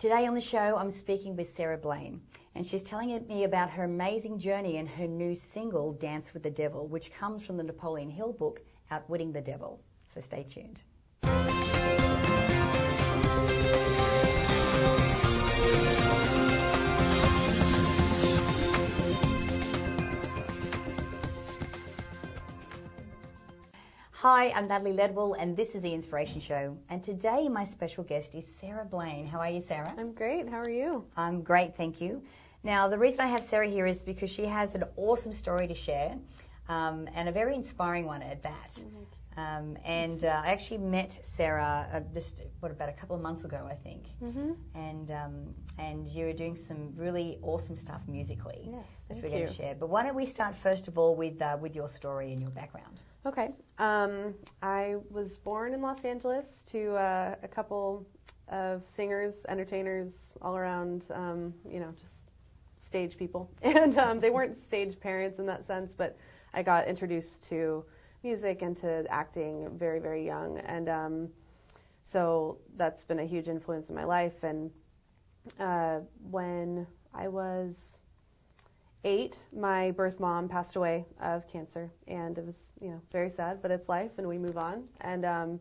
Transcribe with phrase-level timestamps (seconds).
[0.00, 2.22] Today on the show, I'm speaking with Sarah Blaine,
[2.54, 6.50] and she's telling me about her amazing journey and her new single, Dance with the
[6.50, 9.78] Devil, which comes from the Napoleon Hill book, Outwitting the Devil.
[10.06, 10.84] So stay tuned.
[24.22, 26.76] Hi, I'm Natalie Ledwell, and this is The Inspiration Show.
[26.90, 29.26] And today, my special guest is Sarah Blaine.
[29.26, 29.94] How are you, Sarah?
[29.96, 30.46] I'm great.
[30.46, 31.06] How are you?
[31.16, 32.22] I'm great, thank you.
[32.62, 35.74] Now, the reason I have Sarah here is because she has an awesome story to
[35.74, 36.18] share,
[36.70, 38.78] um, and a very inspiring one at that.
[39.36, 43.44] Um, and uh, I actually met Sarah uh, just what about a couple of months
[43.44, 44.04] ago, I think.
[44.22, 44.52] Mm-hmm.
[44.74, 48.68] And um, and you were doing some really awesome stuff musically.
[48.70, 49.74] Yes, thank we're going to share.
[49.78, 52.50] But why don't we start first of all with uh, with your story and your
[52.50, 53.02] background?
[53.26, 53.50] Okay.
[53.78, 58.06] Um, I was born in Los Angeles to uh, a couple
[58.48, 62.30] of singers, entertainers, all around, um, you know, just
[62.78, 63.50] stage people.
[63.62, 66.16] And um, they weren't stage parents in that sense, but
[66.52, 67.84] I got introduced to
[68.22, 70.58] music and to acting very, very young.
[70.58, 71.28] And um,
[72.02, 74.42] so that's been a huge influence in my life.
[74.42, 74.70] And
[75.58, 78.00] uh, when I was
[79.04, 83.62] eight, my birth mom passed away of cancer, and it was you know very sad,
[83.62, 84.84] but it's life, and we move on.
[85.00, 85.60] And um,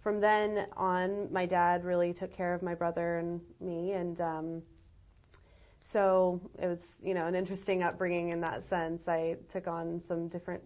[0.00, 4.62] from then on, my dad really took care of my brother and me, and um,
[5.86, 9.06] so it was you know an interesting upbringing in that sense.
[9.06, 10.62] I took on some different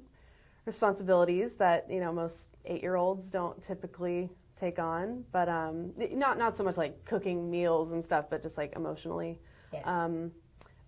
[0.64, 6.62] responsibilities that you know most eight-year-olds don't typically take on, but um, not not so
[6.62, 9.40] much like cooking meals and stuff, but just like emotionally.
[9.72, 9.84] Yes.
[9.88, 10.30] Um,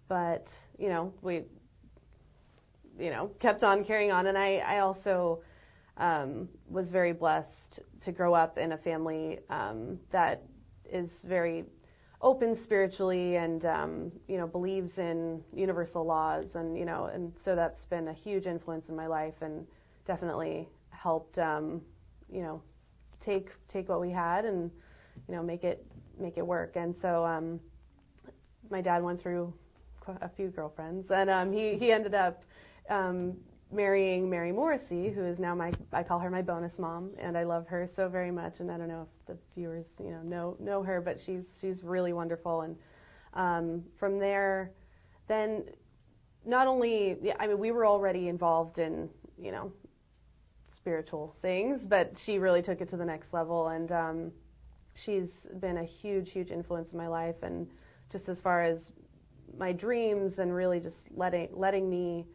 [0.07, 1.43] but you know we
[3.01, 5.43] you know kept on carrying on and i, I also
[5.97, 10.43] um, was very blessed to grow up in a family um, that
[10.85, 11.65] is very
[12.23, 17.55] open spiritually and um, you know believes in universal laws and you know and so
[17.55, 19.67] that's been a huge influence in my life and
[20.05, 21.81] definitely helped um,
[22.31, 22.63] you know
[23.21, 24.71] take take what we had and
[25.29, 25.87] you know make it
[26.21, 26.77] make it work.
[26.77, 27.61] And so um,
[28.71, 29.53] my dad went through
[30.21, 32.45] a few girlfriends, and um, he he ended up
[32.89, 33.37] um,
[33.73, 37.45] marrying Mary Morrissey, who is now my I call her my bonus mom, and I
[37.45, 38.61] love her so very much.
[38.61, 41.85] And I don't know if the viewers you know know know her, but she's she's
[41.85, 42.63] really wonderful.
[42.63, 42.77] And
[43.35, 44.73] um, from there,
[45.29, 45.65] then
[46.45, 49.73] not only I mean we were already involved in you know
[50.69, 54.33] spiritual things, but she really took it to the next level, and um,
[54.95, 57.69] she's been a huge huge influence in my life and
[58.11, 58.93] just as far as
[59.57, 62.27] my dreams and really just letting letting me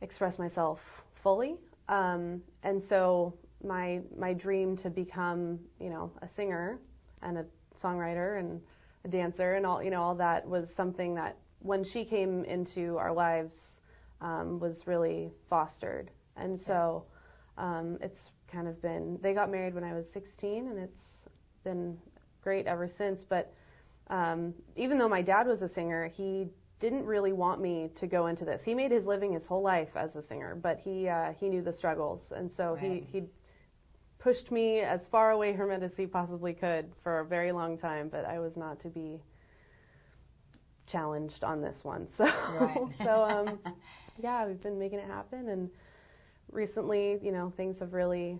[0.00, 1.56] express myself fully.
[1.88, 6.78] Um, and so my my dream to become you know a singer
[7.22, 7.46] and a
[7.76, 8.60] songwriter and
[9.04, 12.96] a dancer and all you know all that was something that when she came into
[12.98, 13.80] our lives
[14.20, 16.10] um, was really fostered.
[16.36, 17.04] And so
[17.56, 21.28] um, it's kind of been they got married when I was 16 and it's
[21.62, 21.98] been
[22.42, 23.24] great ever since.
[23.24, 23.52] But
[24.08, 26.48] um, even though my dad was a singer, he
[26.84, 28.62] didn't really want me to go into this.
[28.62, 31.62] He made his living his whole life as a singer, but he uh, he knew
[31.62, 33.06] the struggles, and so Right.
[33.12, 33.24] he he
[34.18, 37.78] pushed me as far away from it as he possibly could for a very long
[37.78, 38.08] time.
[38.10, 39.22] But I was not to be
[40.86, 42.06] challenged on this one.
[42.18, 42.94] So Right.
[42.94, 43.58] so um,
[44.22, 45.70] yeah, we've been making it happen, and
[46.52, 48.38] recently, you know, things have really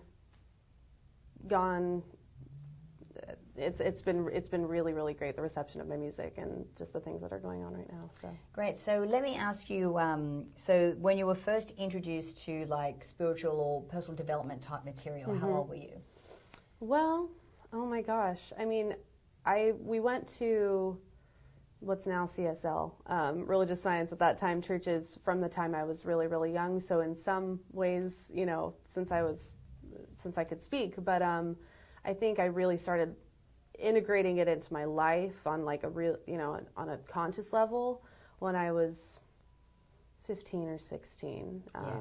[1.47, 2.03] gone
[3.57, 6.93] it's it's been it's been really really great the reception of my music and just
[6.93, 8.09] the things that are going on right now.
[8.11, 8.77] So Great.
[8.77, 9.97] So let me ask you.
[9.97, 15.33] Um, so when you were first introduced to like spiritual or personal development type material,
[15.33, 15.55] how Mm-hmm.
[15.55, 16.01] old were you?
[16.79, 17.29] well,
[17.73, 18.95] oh my gosh, I mean,
[19.45, 20.99] I we went to
[21.79, 26.05] what's now CSL, um, religious science at that time, churches from the time I was
[26.05, 26.79] really really young.
[26.79, 29.57] So in some ways, you know, since I was
[30.13, 31.55] since I could speak, but um,
[32.03, 33.15] I think I really started
[33.79, 38.03] integrating it into my life on like a real you know on a conscious level
[38.39, 39.19] when I was
[40.27, 41.91] 15 or 16 um, Yeah.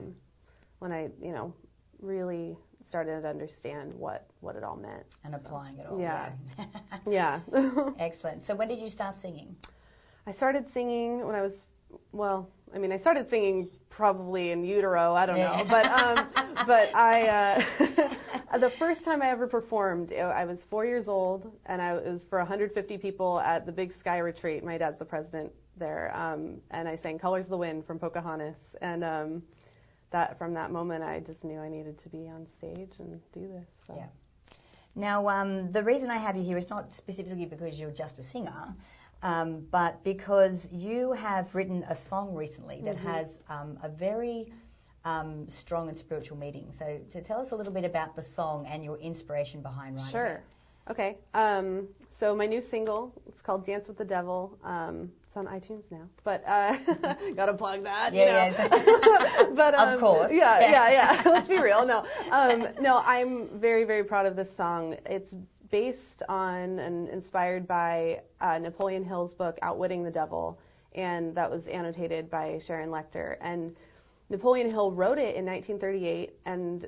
[0.79, 1.53] when I you know
[2.01, 5.99] really started to understand what what it all meant And So, applying it all.
[6.01, 6.31] yeah.
[7.07, 7.41] yeah.
[7.53, 8.45] yeah Excellent.
[8.45, 9.57] So when did you start singing?
[10.27, 11.67] I started singing when I was
[12.13, 15.57] well I mean I started singing probably in utero I don't Yeah.
[15.59, 16.29] know but um,
[16.67, 17.29] but I
[18.53, 22.11] uh, the first time I ever performed I was four years old and I it
[22.11, 26.61] was for 150 people at the Big Sky Retreat my dad's the president there um,
[26.73, 29.43] and I sang Colors of the Wind from Pocahontas and um,
[30.11, 33.47] that from that moment I just knew I needed to be on stage and do
[33.49, 33.95] this so.
[33.97, 34.07] Yeah.
[34.97, 38.23] Now, um, the reason I have you here is not specifically because you're just a
[38.23, 38.77] singer,
[39.25, 43.09] um, but because you have written a song recently that Mm-hmm.
[43.09, 44.53] has um, a very
[45.05, 46.71] um, strong and spiritual meaning.
[46.71, 50.11] So, to tell us a little bit about the song and your inspiration behind writing
[50.13, 50.27] Sure.
[50.27, 50.43] it.
[50.91, 51.17] Okay.
[51.33, 55.91] Um, so my new single, it's called "Dance with the Devil." Um, it's on iTunes
[55.91, 56.77] now, but uh,
[57.35, 58.13] gotta plug that.
[58.13, 58.55] you Yeah, know.
[58.59, 59.47] yeah.
[59.55, 60.31] but Of um, course.
[60.31, 60.71] yeah, Yeah.
[60.71, 61.23] yeah, yeah.
[61.35, 61.87] Let's be real.
[61.87, 63.03] No, um, no.
[63.05, 64.97] I'm very, very proud of this song.
[65.07, 65.35] It's
[65.75, 70.61] based on and inspired by uh, Napoleon Hill's book "Outwitting the Devil,"
[70.95, 73.39] and that was annotated by Sharon Lechter.
[73.41, 73.75] And
[74.31, 76.87] Napoleon Hill wrote it in 1938, and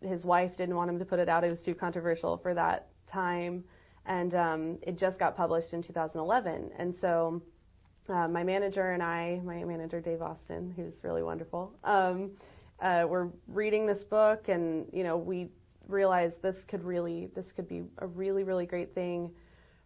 [0.00, 1.44] his wife didn't want him to put it out.
[1.44, 3.64] It was too controversial for that time,
[4.06, 6.70] and um, it just got published in 2011.
[6.78, 7.42] And so
[8.08, 12.30] uh, my manager and I, my manager Dave Austin, who's really wonderful, um,
[12.80, 15.50] uh, we're reading this book, and you know we
[15.92, 19.30] realized this could really, this could be a really, really great thing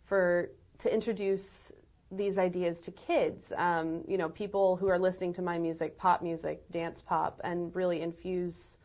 [0.05, 1.73] for to introduce
[2.11, 3.53] these ideas to kids.
[3.57, 7.75] Um, you know, people who are listening to my music, pop music, dance pop, and
[7.75, 8.79] really infuse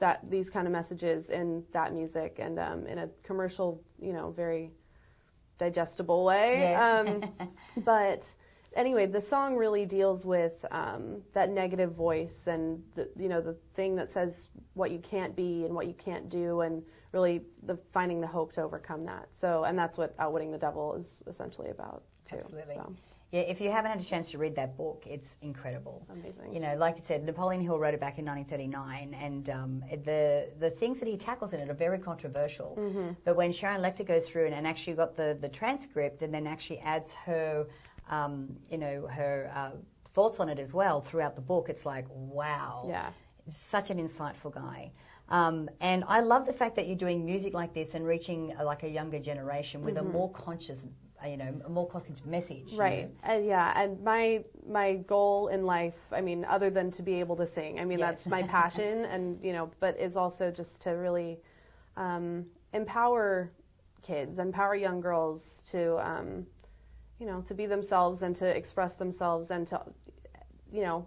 [0.00, 4.30] that these kind of messages in that music and um, in a commercial, you know,
[4.32, 4.72] very
[5.58, 6.58] digestible way.
[6.58, 7.08] Yes.
[7.08, 7.48] Um,
[7.84, 8.34] but
[8.76, 13.56] anyway, the song really deals with um, that negative voice and the, you know the
[13.72, 16.82] thing that says what you can't be and what you can't do, and
[17.12, 19.28] really the finding the hope to overcome that.
[19.30, 22.36] So, and that's what outwitting the devil is essentially about too.
[22.36, 22.74] Absolutely.
[22.74, 22.92] So
[23.30, 26.04] Yeah, if you haven't had a chance to read that book, it's incredible.
[26.10, 26.52] amazing.
[26.52, 30.50] You know, like you said, Napoleon Hill wrote it back in 1939, and um, the
[30.58, 32.76] the things that he tackles in it are very controversial.
[32.78, 33.10] Mm-hmm.
[33.24, 36.46] But when Sharon Lechter goes through and, and actually got the, the transcript, and then
[36.46, 37.66] actually adds her,
[38.10, 39.70] um, you know, her uh,
[40.12, 43.10] thoughts on it as well throughout the book, it's like wow, Yeah.
[43.48, 44.92] such an insightful guy.
[45.28, 48.64] Um, and I love the fact that you're doing music like this and reaching uh,
[48.64, 50.84] like a younger generation with a more conscious,
[51.24, 52.72] uh, you know, a more conscious message.
[52.72, 52.80] you Mm-hmm.
[52.80, 53.06] Right.
[53.06, 53.12] know.
[53.24, 57.36] And yeah, and my my goal in life, I mean, other than to be able
[57.36, 58.08] to sing, I mean, Yes.
[58.24, 61.40] that's my passion, and you know, but is also just to really
[61.96, 63.50] um, empower
[64.02, 66.46] kids, empower young girls to, um,
[67.18, 69.80] you know, to be themselves and to express themselves and to,
[70.72, 71.06] you know,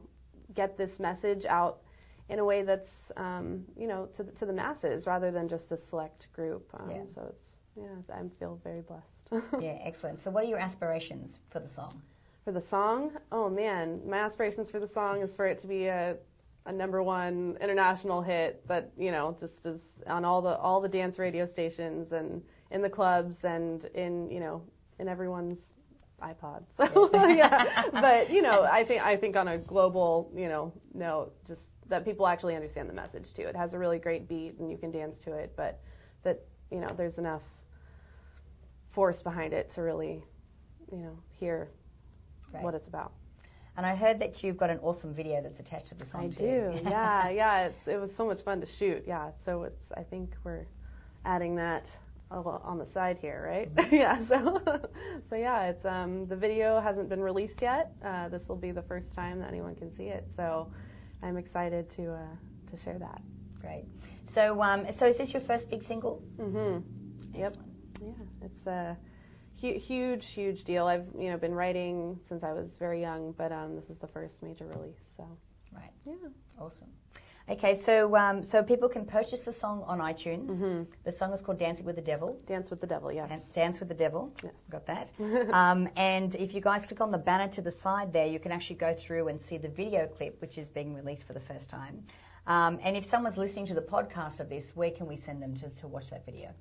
[0.53, 1.79] get this message out
[2.29, 5.71] in a way that's, um, you know, to the, to the masses rather than just
[5.71, 6.69] a select group.
[6.73, 7.05] Um, Yeah.
[7.05, 9.29] So it's yeah, I feel very blessed.
[9.61, 10.19] yeah, excellent.
[10.19, 12.01] So, what are your aspirations for the song?
[12.43, 15.87] For the song, oh man, my aspirations for the song is for it to be
[15.87, 16.15] a,
[16.65, 20.89] a number one international hit that you know just is on all the all the
[20.89, 24.63] dance radio stations and in the clubs and in you know
[24.99, 25.71] in everyone's
[26.21, 26.63] iPod.
[26.69, 31.33] So yeah, but you know I think I think on a global you know note,
[31.45, 33.43] just that people actually understand the message too.
[33.43, 35.79] It has a really great beat and you can dance to it, but
[36.23, 36.41] that
[36.71, 37.43] you know there's enough
[38.89, 40.23] force behind it to really
[40.91, 41.69] you know hear
[42.53, 42.63] Right.
[42.63, 43.11] what it's about.
[43.75, 46.71] And I heard that you've got an awesome video that's attached to the song too.
[46.71, 46.83] I too.
[46.83, 46.89] do.
[46.89, 47.65] yeah, yeah.
[47.65, 49.03] It's it was so much fun to shoot.
[49.05, 49.31] Yeah.
[49.35, 50.65] So it's I think we're
[51.25, 51.95] adding that
[52.31, 53.73] on the side here, right?
[53.75, 53.95] Mm-hmm.
[54.03, 54.19] yeah.
[54.19, 54.61] So
[55.23, 57.93] so yeah, it's um the video hasn't been released yet.
[58.03, 60.29] Uh, this will be the first time that anyone can see it.
[60.31, 60.71] So
[61.23, 62.35] I'm excited to uh,
[62.71, 63.21] to share that.
[63.61, 63.85] Great.
[64.29, 66.21] So, um, so is this your first big single?
[66.37, 67.37] Mm-hmm.
[67.39, 67.53] Yep.
[68.01, 68.11] Yeah.
[68.43, 68.97] It's a
[69.61, 70.85] hu- huge, huge deal.
[70.85, 74.07] I've you know been writing since I was very young, but um, this is the
[74.07, 75.15] first major release.
[75.17, 75.25] So
[75.73, 75.91] Right.
[76.05, 76.13] yeah.
[76.59, 76.89] Awesome.
[77.49, 80.49] Okay, so um, so people can purchase the song on iTunes.
[80.49, 80.83] Mm-hmm.
[81.05, 83.13] The song is called "Dancing with the Devil." Dance with the devil.
[83.13, 83.53] Yes.
[83.53, 84.33] Dance with the Devil.
[84.43, 84.53] Yes.
[84.69, 85.11] Got that.
[85.53, 88.51] um, and if you guys click on the banner to the side there, you can
[88.51, 91.69] actually go through and see the video clip, which is being released for the first
[91.69, 92.03] time.
[92.47, 95.53] Um, and if someone's listening to the podcast of this, where can we send them
[95.55, 96.53] to, to watch that video?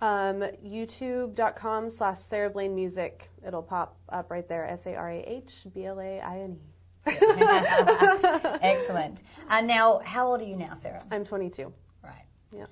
[0.00, 3.30] Um, YouTube.com slash Sarah Blaine Music.
[3.46, 4.66] It'll pop up right there.
[4.66, 6.77] S A R A H B L A I N E.
[8.62, 9.22] Excellent.
[9.48, 11.02] And now, how old are you now, Sarah?
[11.10, 11.72] I'm 22.
[12.02, 12.24] Right.
[12.52, 12.66] Yeah.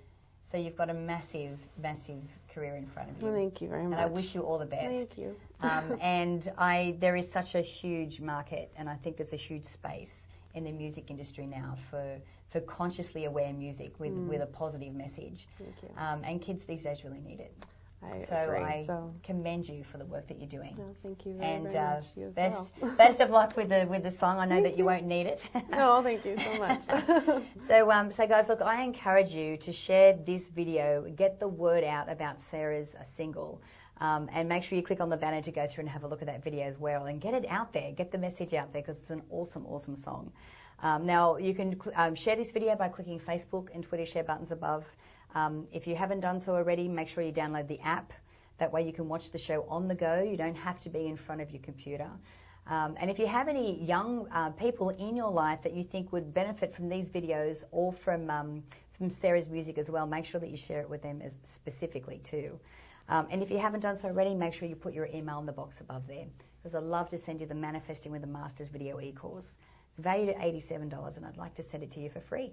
[0.50, 3.26] So you've got a massive, massive career in front of you.
[3.26, 3.98] Well, thank you very much.
[3.98, 5.10] and I wish you all the best.
[5.14, 5.36] Thank you.
[5.60, 9.64] um, and I, there is such a huge market, and I think there's a huge
[9.64, 14.94] space in the music industry now for, for consciously aware music with, with a positive
[14.94, 15.46] message.
[15.58, 15.90] Thank you.
[15.98, 17.52] Um, and kids these days really need it.
[18.02, 18.58] I so agree.
[18.62, 20.74] I so, commend you for the work that you're doing.
[20.78, 22.06] no, thank you very, and very uh, much.
[22.14, 22.90] You best, well.
[22.98, 24.38] best of luck with the with the song.
[24.38, 25.48] I know that you won't need it.
[25.70, 26.82] no, thank you so much.
[27.66, 31.82] So, um, so guys, look, I encourage you to share this video, get the word
[31.82, 33.60] out about Sarah's uh, single,
[34.00, 36.06] um, and make sure you click on the banner to go through and have a
[36.08, 38.72] look at that video as well, and get it out there, get the message out
[38.72, 40.30] there because it's an awesome, awesome song.
[40.82, 44.22] Um, now, you can cl- um, share this video by clicking Facebook and Twitter share
[44.22, 44.84] buttons above.
[45.34, 48.12] Um, if you haven't done so already, make sure you download the app.
[48.58, 50.22] That way you can watch the show on the go.
[50.22, 52.08] You don't have to be in front of your computer.
[52.68, 56.12] Um, and if you have any young uh, people in your life that you think
[56.12, 58.62] would benefit from these videos or from, um,
[58.96, 62.18] from Sarah's music as well, make sure that you share it with them as specifically
[62.24, 62.58] too.
[63.08, 65.46] Um, and if you haven't done so already, make sure you put your email in
[65.46, 66.26] the box above there
[66.58, 69.58] because I'd love to send you the Manifesting with the Masters video e-course.
[69.90, 72.52] It's valued at $87 and I'd like to send it to you for free.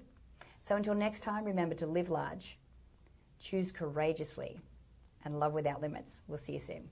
[0.59, 2.59] So until next time, remember to live large,
[3.43, 4.59] choose courageously,
[5.25, 6.21] and love without limits.
[6.27, 6.89] We'll see you soon.